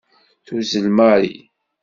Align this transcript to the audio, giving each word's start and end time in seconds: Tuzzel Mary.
Tuzzel 0.45 0.87
Mary. 0.97 1.35